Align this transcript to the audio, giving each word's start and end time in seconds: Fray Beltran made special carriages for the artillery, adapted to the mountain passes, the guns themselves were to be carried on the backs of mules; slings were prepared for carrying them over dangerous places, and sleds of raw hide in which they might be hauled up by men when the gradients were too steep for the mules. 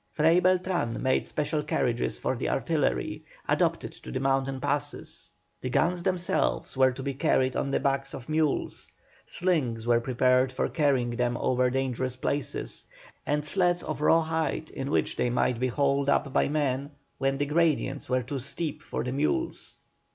Fray 0.09 0.39
Beltran 0.39 0.99
made 1.03 1.27
special 1.27 1.61
carriages 1.61 2.17
for 2.17 2.35
the 2.35 2.49
artillery, 2.49 3.23
adapted 3.47 3.91
to 3.91 4.11
the 4.11 4.19
mountain 4.19 4.59
passes, 4.59 5.31
the 5.61 5.69
guns 5.69 6.01
themselves 6.01 6.75
were 6.75 6.91
to 6.91 7.03
be 7.03 7.13
carried 7.13 7.55
on 7.55 7.69
the 7.69 7.79
backs 7.79 8.15
of 8.15 8.27
mules; 8.27 8.87
slings 9.27 9.85
were 9.85 9.99
prepared 10.01 10.51
for 10.51 10.67
carrying 10.69 11.11
them 11.11 11.37
over 11.37 11.69
dangerous 11.69 12.15
places, 12.15 12.87
and 13.27 13.45
sleds 13.45 13.83
of 13.83 14.01
raw 14.01 14.23
hide 14.23 14.71
in 14.71 14.89
which 14.89 15.17
they 15.17 15.29
might 15.29 15.59
be 15.59 15.67
hauled 15.67 16.09
up 16.09 16.33
by 16.33 16.49
men 16.49 16.89
when 17.19 17.37
the 17.37 17.45
gradients 17.45 18.09
were 18.09 18.23
too 18.23 18.39
steep 18.39 18.81
for 18.81 19.03
the 19.03 19.11
mules. 19.11 19.77